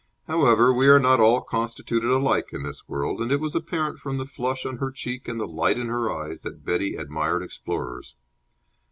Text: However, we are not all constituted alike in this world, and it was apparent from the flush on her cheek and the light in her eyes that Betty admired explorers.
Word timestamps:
However, 0.25 0.73
we 0.73 0.87
are 0.87 0.97
not 0.97 1.19
all 1.19 1.41
constituted 1.41 2.09
alike 2.09 2.49
in 2.53 2.63
this 2.63 2.89
world, 2.89 3.21
and 3.21 3.31
it 3.31 3.39
was 3.39 3.53
apparent 3.53 3.99
from 3.99 4.17
the 4.17 4.25
flush 4.25 4.65
on 4.65 4.77
her 4.77 4.89
cheek 4.89 5.27
and 5.27 5.39
the 5.39 5.45
light 5.45 5.77
in 5.77 5.89
her 5.89 6.09
eyes 6.11 6.41
that 6.41 6.65
Betty 6.65 6.95
admired 6.95 7.43
explorers. 7.43 8.15